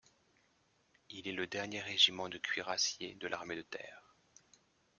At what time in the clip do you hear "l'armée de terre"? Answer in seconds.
3.27-4.01